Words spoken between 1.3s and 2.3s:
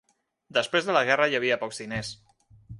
hi havia pocs diners.